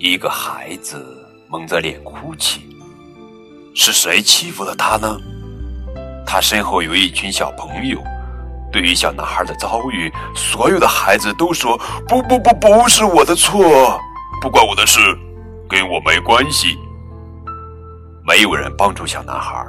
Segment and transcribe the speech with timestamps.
[0.00, 2.60] 一个孩子蒙着脸哭泣，
[3.74, 5.18] 是谁欺负了他呢？
[6.24, 8.00] 他身后有一群小朋友。
[8.70, 11.76] 对于小男孩的遭遇，所有的孩子都说
[12.06, 13.98] ：“不不不，不是我的错，
[14.40, 15.00] 不关我的事，
[15.68, 16.78] 跟我没关系。”
[18.24, 19.66] 没有人帮助小男孩，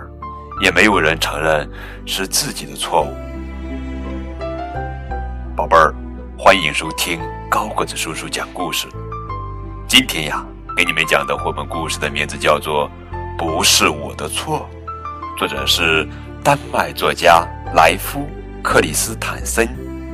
[0.62, 1.68] 也没有人承认
[2.06, 3.16] 是自己的错误。
[5.56, 5.96] 宝贝儿，
[6.38, 8.86] 欢迎收听高个子叔叔讲故事。
[9.90, 10.46] 今天呀，
[10.78, 12.88] 给你们讲的绘本故事的名字叫做
[13.40, 14.70] 《不是我的错》，
[15.40, 16.08] 作者是
[16.44, 17.44] 丹麦作家
[17.74, 18.30] 莱夫。
[18.62, 19.68] 克里斯坦森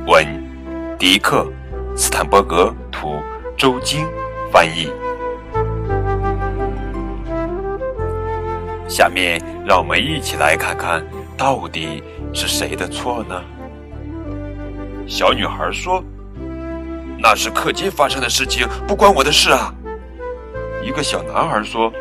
[0.06, 0.24] 文，
[0.98, 1.46] 迪克
[1.94, 3.20] 斯坦伯格图，
[3.54, 4.06] 周晶
[4.50, 4.90] 翻译。
[8.88, 11.04] 下面让我们一起来看看，
[11.36, 12.02] 到底
[12.32, 13.42] 是谁的错呢？
[15.06, 16.02] 小女孩说
[17.28, 19.74] ：“那是课间发生的事情，不关我的事啊。”
[20.80, 21.92] 一个小男孩说：“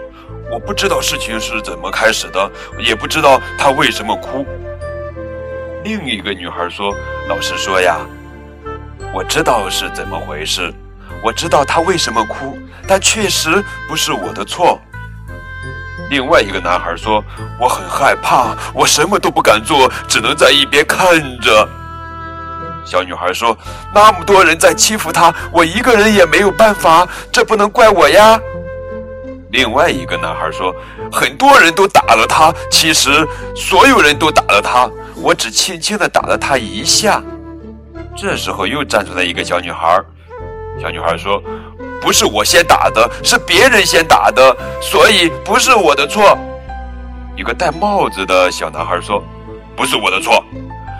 [0.53, 4.45] 我不知道事情是怎么开始的，也不知道他为什么哭。”
[5.83, 6.93] 另一个女孩说
[7.27, 7.97] ：“老师说呀，
[9.11, 10.71] 我知道是怎么回事，
[11.23, 14.79] 我知道他为什么哭，但确实不是我的错。”
[16.11, 17.23] 另外一个男孩说
[17.59, 21.67] ：“我很害怕，我什么都不敢做，只能在一边看着。”
[22.85, 23.57] 小女孩说
[23.93, 28.39] ：“那么多人在欺负他，我一个人也没有办法，这不能怪我呀。”
[29.51, 30.73] 另外一个男孩说
[31.11, 37.23] ：“很多人都打了他，其实所有人都打了他。”我只轻轻地打了他一下，
[38.15, 39.99] 这时候又站出来一个小女孩。
[40.79, 41.41] 小女孩说
[42.01, 46.37] ：“不是我先打的，是别人先打的，所以不是我的错。”
[47.37, 49.23] 一个戴帽子的小男孩说
[49.75, 50.43] ：“不是我的错，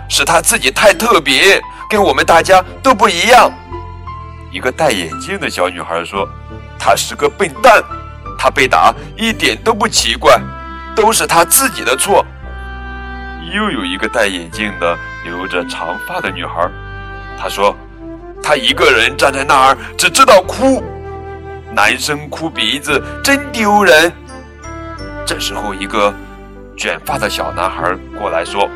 [0.08, 3.52] 是他自己太特别，跟我们大家都不一样。”
[4.52, 6.26] 一个戴眼镜的小女孩说
[6.78, 7.82] ：“他是个笨蛋，
[8.38, 10.40] 他被打一点都不奇怪，
[10.94, 12.24] 都是他自己的错。”
[13.54, 16.68] 又有一个戴眼镜的、留着长发的女孩，
[17.38, 17.76] 她说
[18.42, 20.82] ：“她一个人站在那儿，只知道哭，
[21.72, 24.12] 男生哭鼻子，真丢人。”
[25.24, 26.12] 这时候，一个
[26.76, 28.68] 卷发的小男孩过来说：“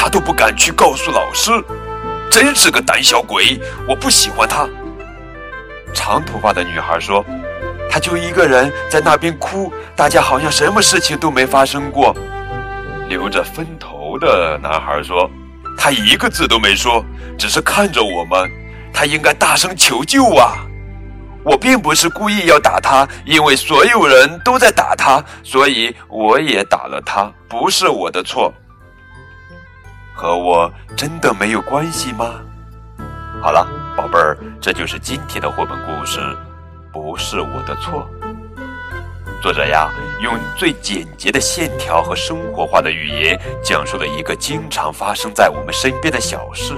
[0.00, 1.50] 他都不敢去告诉老师，
[2.30, 4.64] 真是个胆小鬼，我不喜欢他。”
[5.92, 7.24] 长头发的女孩说
[7.90, 12.14] ：“他就一个人在那边哭，大家好像什么事情都没发生过。”
[13.10, 15.28] 留着分头的男孩说
[15.76, 17.04] ：“他一个字都没说，
[17.36, 18.48] 只是看着我们。
[18.94, 20.64] 他应该大声求救啊！
[21.44, 28.54] 我并不是故意要打他，因为所有人都在打他，所以我也打了他，不是我的错。
[30.18, 32.40] 和我真的没有关系吗？
[33.40, 33.64] 好了，
[33.96, 36.18] 宝贝儿，这就是今天的绘本故事，
[36.92, 38.04] 不是我的错。”
[39.40, 46.74] 作者呀，用最简洁的线条和生活化的语言，讲述了一个经常发生在我们身边的小事。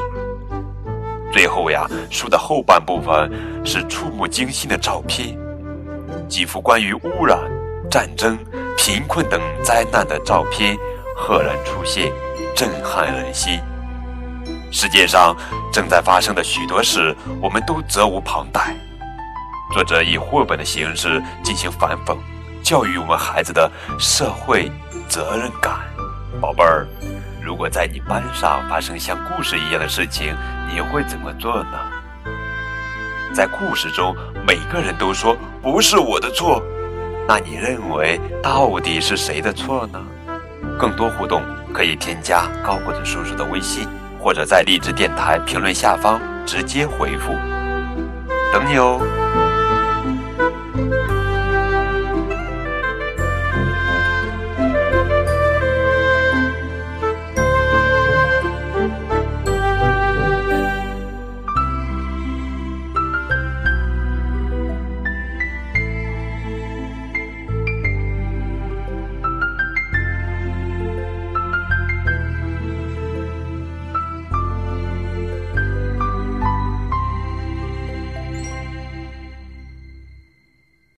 [1.32, 3.32] 最后呀，书的后半部分
[3.64, 5.34] 是触目惊心的照片，
[6.28, 7.38] 几幅关于污染、
[7.90, 8.38] 战争、
[8.76, 10.76] 贫困等灾难的照片
[11.16, 12.12] 赫然出现，
[12.56, 13.60] 震撼人心。
[14.70, 15.36] 世界上
[15.72, 18.74] 正在发生的许多事，我们都责无旁贷。
[19.72, 22.16] 作者以绘本的形式进行反讽。
[22.62, 24.70] 教育我们孩子的社会
[25.08, 25.80] 责任感，
[26.40, 26.86] 宝贝儿，
[27.42, 30.36] 如果在你班上发生像故事一样的事情，
[30.72, 31.78] 你会怎么做呢？
[33.32, 34.14] 在故事中，
[34.46, 36.62] 每个人都说不是我的错，
[37.26, 40.00] 那你认为到底是谁的错呢？
[40.78, 43.88] 更多互动可以添加高个子叔叔的微信，
[44.18, 47.32] 或者在励志电台评论下方直接回复，
[48.52, 49.19] 等你哦。